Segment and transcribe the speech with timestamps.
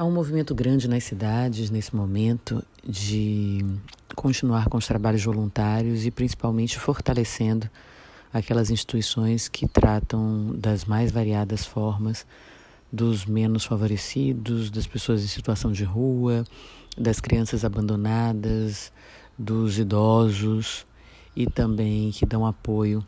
[0.00, 3.66] Há um movimento grande nas cidades nesse momento de
[4.14, 7.68] continuar com os trabalhos voluntários e principalmente fortalecendo
[8.32, 12.24] aquelas instituições que tratam das mais variadas formas
[12.92, 16.44] dos menos favorecidos, das pessoas em situação de rua,
[16.96, 18.92] das crianças abandonadas,
[19.36, 20.86] dos idosos
[21.34, 23.04] e também que dão apoio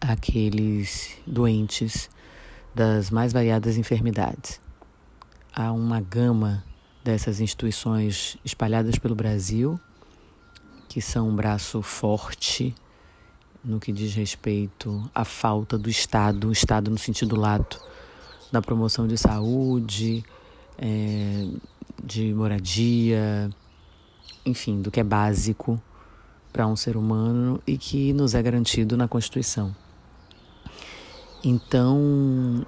[0.00, 2.10] àqueles doentes
[2.74, 4.60] das mais variadas enfermidades
[5.58, 6.62] há uma gama
[7.02, 9.78] dessas instituições espalhadas pelo Brasil,
[10.88, 12.72] que são um braço forte
[13.64, 17.80] no que diz respeito à falta do Estado, Estado no sentido lato
[18.52, 20.24] da promoção de saúde,
[20.78, 21.48] é,
[22.04, 23.50] de moradia,
[24.46, 25.82] enfim, do que é básico
[26.52, 29.74] para um ser humano e que nos é garantido na Constituição.
[31.42, 32.64] Então,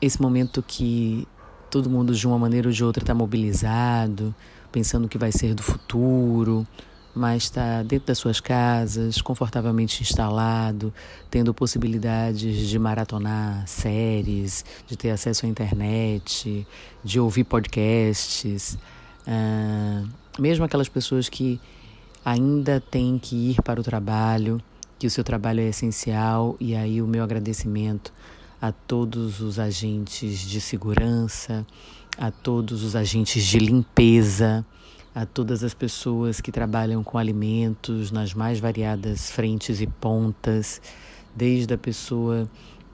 [0.00, 1.28] esse momento que
[1.70, 4.34] todo mundo de uma maneira ou de outra está mobilizado,
[4.72, 6.66] pensando o que vai ser do futuro,
[7.14, 10.92] mas está dentro das suas casas, confortavelmente instalado,
[11.30, 16.66] tendo possibilidades de maratonar séries, de ter acesso à internet,
[17.02, 18.76] de ouvir podcasts.
[19.26, 21.60] Uh, mesmo aquelas pessoas que
[22.24, 24.60] ainda têm que ir para o trabalho,
[24.98, 28.12] que o seu trabalho é essencial, e aí o meu agradecimento
[28.60, 31.66] a todos os agentes de segurança,
[32.18, 34.64] a todos os agentes de limpeza,
[35.14, 40.80] a todas as pessoas que trabalham com alimentos nas mais variadas frentes e pontas,
[41.34, 42.48] desde a pessoa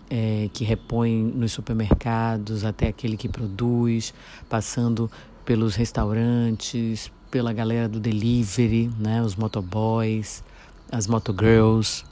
[0.08, 4.14] é, que repõe nos supermercados até aquele que produz,
[4.48, 5.10] passando
[5.44, 10.42] pelos restaurantes, pela galera do delivery, né, os motoboys,
[10.90, 12.04] as motogirls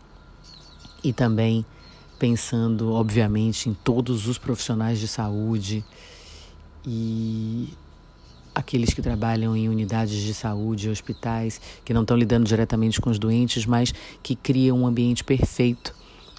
[1.03, 1.65] e também
[2.19, 5.85] pensando, obviamente, em todos os profissionais de saúde
[6.87, 7.69] e
[8.55, 13.19] aqueles que trabalham em unidades de saúde, hospitais, que não estão lidando diretamente com os
[13.19, 15.95] doentes, mas que criam um ambiente perfeito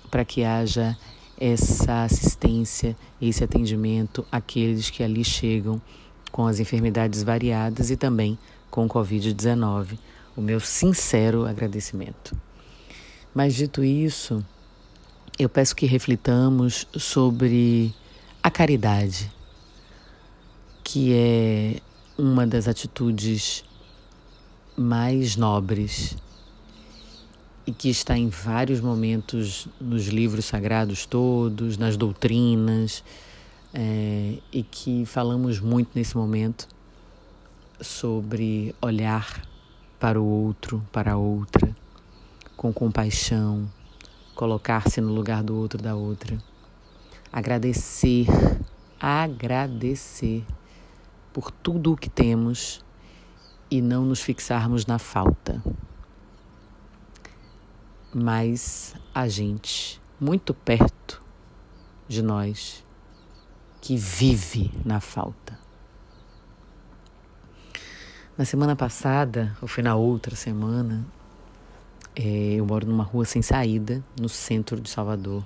[0.09, 0.97] para que haja
[1.37, 5.81] essa assistência, esse atendimento àqueles que ali chegam
[6.31, 8.37] com as enfermidades variadas e também
[8.69, 9.97] com o Covid-19.
[10.37, 12.35] O meu sincero agradecimento.
[13.33, 14.43] Mas dito isso,
[15.37, 17.93] eu peço que reflitamos sobre
[18.41, 19.29] a caridade,
[20.81, 21.81] que é
[22.17, 23.65] uma das atitudes
[24.77, 26.15] mais nobres
[27.67, 33.03] e que está em vários momentos nos livros sagrados todos, nas doutrinas,
[33.73, 36.65] é, e que falamos muito nesse momento
[37.81, 39.41] sobre olhar
[39.99, 41.75] para o outro, para a outra,
[42.55, 43.69] com compaixão,
[44.35, 46.37] colocar-se no lugar do outro, da outra.
[47.31, 48.27] Agradecer,
[48.99, 50.45] agradecer
[51.33, 52.83] por tudo o que temos
[53.71, 55.63] e não nos fixarmos na falta.
[58.13, 61.21] Mas a gente, muito perto
[62.07, 62.85] de nós,
[63.81, 65.57] que vive na falta.
[68.37, 71.05] Na semana passada, ou foi na outra semana,
[72.15, 75.43] é, eu moro numa rua sem saída, no centro de Salvador.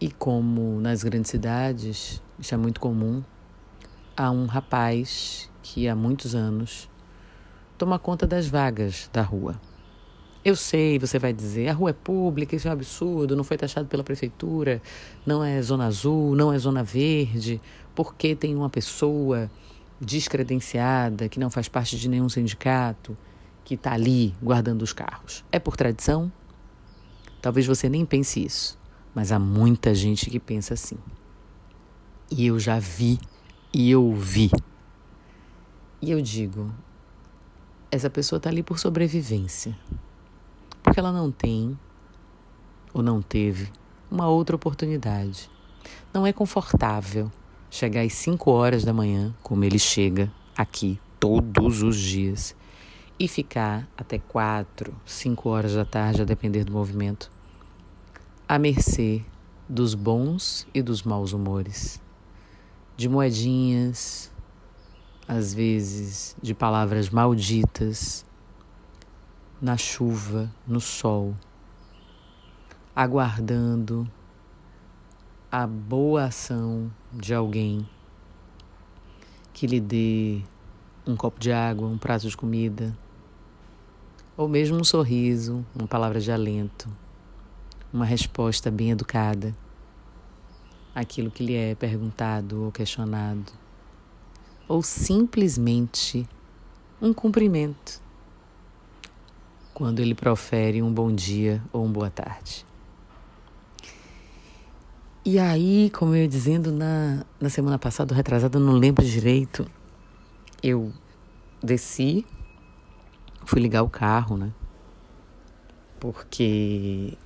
[0.00, 3.22] E como nas grandes cidades, isso é muito comum,
[4.16, 6.88] há um rapaz que há muitos anos
[7.76, 9.60] toma conta das vagas da rua.
[10.42, 13.58] Eu sei, você vai dizer, a rua é pública, isso é um absurdo, não foi
[13.58, 14.80] taxado pela prefeitura,
[15.26, 17.60] não é zona azul, não é zona verde,
[17.94, 19.50] porque tem uma pessoa
[20.00, 23.14] descredenciada que não faz parte de nenhum sindicato
[23.70, 25.44] que está ali guardando os carros?
[25.52, 26.32] É por tradição?
[27.40, 28.76] Talvez você nem pense isso,
[29.14, 30.98] mas há muita gente que pensa assim.
[32.28, 33.16] E eu já vi
[33.72, 34.50] e eu vi.
[36.02, 36.74] E eu digo,
[37.92, 39.78] essa pessoa está ali por sobrevivência.
[40.82, 41.78] Porque ela não tem
[42.92, 43.70] ou não teve
[44.10, 45.48] uma outra oportunidade.
[46.12, 47.30] Não é confortável
[47.70, 52.56] chegar às 5 horas da manhã, como ele chega aqui todos os dias,
[53.20, 57.30] e ficar até quatro, cinco horas da tarde, a depender do movimento,
[58.48, 59.22] à mercê
[59.68, 62.00] dos bons e dos maus humores,
[62.96, 64.32] de moedinhas,
[65.28, 68.24] às vezes de palavras malditas,
[69.60, 71.36] na chuva, no sol,
[72.96, 74.10] aguardando
[75.52, 77.86] a boa ação de alguém
[79.52, 80.40] que lhe dê
[81.06, 82.96] um copo de água, um prato de comida,
[84.40, 86.88] ou mesmo um sorriso, uma palavra de alento,
[87.92, 89.54] uma resposta bem educada
[90.94, 93.52] àquilo que lhe é perguntado ou questionado.
[94.66, 96.26] ou simplesmente
[97.02, 98.00] um cumprimento
[99.74, 102.64] quando ele profere um bom dia ou uma boa tarde.
[105.22, 109.66] E aí, como eu ia dizendo na, na semana passada, retrasada, não lembro direito,
[110.62, 110.90] eu
[111.62, 112.24] desci,
[113.50, 114.52] fui ligar o carro, né?
[115.98, 117.18] Porque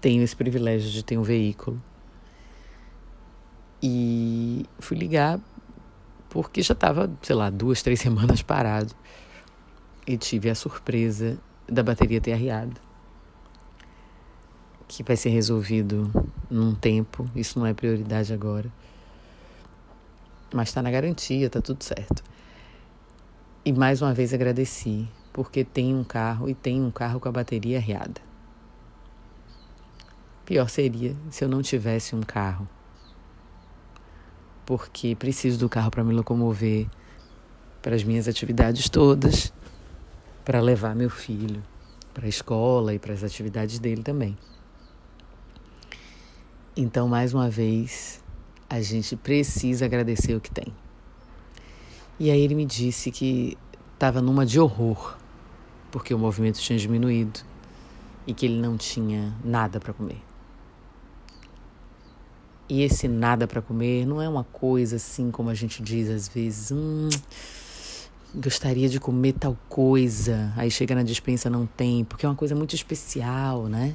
[0.00, 1.82] tenho esse privilégio de ter um veículo.
[3.82, 5.40] E fui ligar
[6.30, 8.94] porque já estava, sei lá, duas, três semanas parado.
[10.06, 12.80] E tive a surpresa da bateria ter arriado.
[14.86, 16.08] Que vai ser resolvido
[16.48, 18.72] num tempo, isso não é prioridade agora.
[20.52, 22.22] Mas está na garantia, tá tudo certo.
[23.64, 27.32] E mais uma vez agradeci, porque tem um carro e tem um carro com a
[27.32, 28.20] bateria arriada.
[30.44, 32.68] Pior seria se eu não tivesse um carro.
[34.66, 36.88] Porque preciso do carro para me locomover
[37.80, 39.52] para as minhas atividades todas,
[40.42, 41.62] para levar meu filho
[42.14, 44.38] para a escola e para as atividades dele também.
[46.76, 48.22] Então, mais uma vez,
[48.70, 50.72] a gente precisa agradecer o que tem.
[52.18, 53.58] E aí ele me disse que
[53.94, 55.16] estava numa de horror,
[55.90, 57.40] porque o movimento tinha diminuído
[58.26, 60.20] e que ele não tinha nada para comer.
[62.68, 66.28] E esse nada para comer não é uma coisa assim como a gente diz às
[66.28, 67.08] vezes, hum,
[68.34, 72.54] gostaria de comer tal coisa, aí chega na dispensa não tem, porque é uma coisa
[72.54, 73.94] muito especial, né?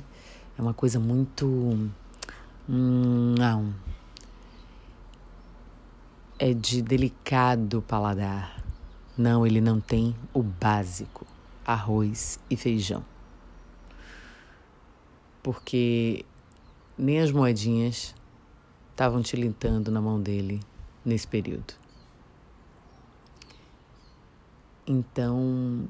[0.58, 1.46] É uma coisa muito
[2.70, 3.74] hum, não.
[6.42, 8.64] É de delicado paladar.
[9.18, 11.28] Não, ele não tem o básico:
[11.66, 13.04] arroz e feijão.
[15.44, 16.24] Porque
[16.98, 18.16] nem as moedinhas
[18.92, 20.62] estavam tilintando na mão dele
[21.04, 21.74] nesse período.
[24.88, 25.90] Então,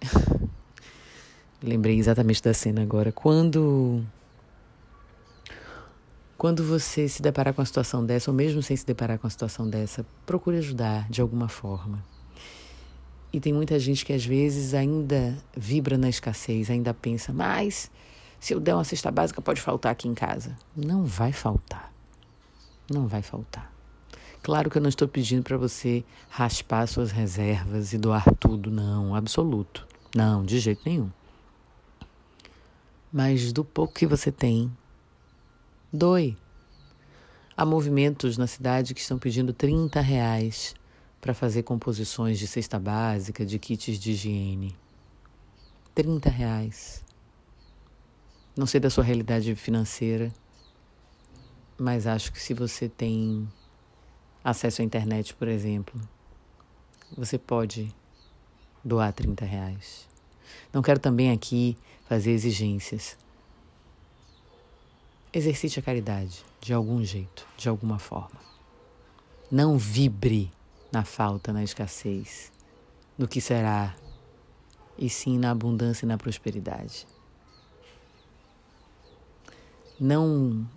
[1.62, 3.12] lembrei exatamente da cena agora.
[3.12, 4.02] Quando
[6.42, 9.30] quando você se deparar com a situação dessa, ou mesmo sem se deparar com a
[9.30, 12.02] situação dessa, procure ajudar de alguma forma.
[13.32, 17.88] E tem muita gente que às vezes ainda vibra na escassez, ainda pensa, mas
[18.40, 20.56] se eu der uma cesta básica, pode faltar aqui em casa.
[20.74, 21.92] Não vai faltar.
[22.90, 23.72] Não vai faltar.
[24.42, 29.14] Claro que eu não estou pedindo para você raspar suas reservas e doar tudo, não,
[29.14, 29.86] absoluto.
[30.12, 31.08] Não, de jeito nenhum.
[33.12, 34.72] Mas do pouco que você tem,
[35.92, 36.36] doe.
[37.54, 40.74] Há movimentos na cidade que estão pedindo 30 reais
[41.20, 44.74] para fazer composições de cesta básica, de kits de higiene.
[45.94, 47.04] 30 reais.
[48.56, 50.32] Não sei da sua realidade financeira,
[51.78, 53.46] mas acho que se você tem
[54.42, 56.00] acesso à internet, por exemplo,
[57.16, 57.94] você pode
[58.82, 60.08] doar 30 reais.
[60.72, 61.76] Não quero também aqui
[62.08, 63.16] fazer exigências.
[65.34, 68.38] Exercite a caridade de algum jeito, de alguma forma.
[69.50, 70.52] Não vibre
[70.92, 72.52] na falta, na escassez,
[73.16, 73.94] no que será,
[74.98, 77.06] e sim na abundância e na prosperidade.
[79.98, 80.68] Não.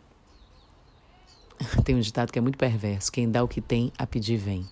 [1.83, 4.65] Tem um ditado que é muito perverso: quem dá o que tem, a pedir vem.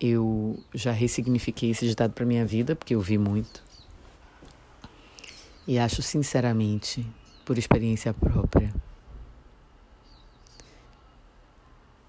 [0.00, 3.62] Eu já ressignifiquei esse ditado para minha vida, porque eu vi muito.
[5.66, 7.06] E acho sinceramente,
[7.44, 8.74] por experiência própria,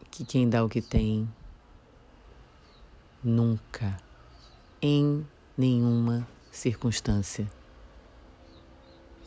[0.09, 1.27] que quem dá o que tem
[3.23, 3.97] nunca,
[4.81, 5.25] em
[5.57, 7.49] nenhuma circunstância,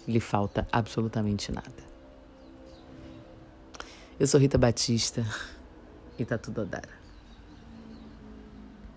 [0.06, 1.86] lhe falta absolutamente nada.
[4.18, 5.26] Eu sou Rita Batista
[6.18, 7.05] e tá tudo a dar.